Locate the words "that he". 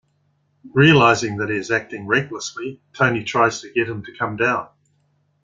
1.37-1.57